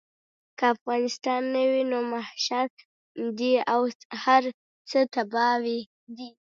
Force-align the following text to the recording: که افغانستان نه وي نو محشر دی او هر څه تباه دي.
که 0.57 0.63
افغانستان 0.73 1.41
نه 1.55 1.63
وي 1.71 1.83
نو 1.91 1.99
محشر 2.11 2.67
دی 3.37 3.53
او 3.73 3.81
هر 4.23 4.43
څه 4.89 4.99
تباه 5.13 5.55
دي. 6.17 6.29